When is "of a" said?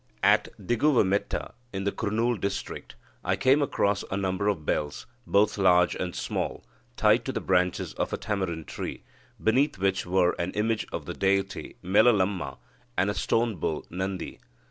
7.93-8.17